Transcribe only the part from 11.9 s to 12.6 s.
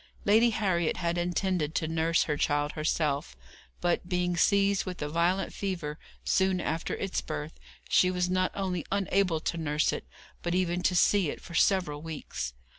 weeks.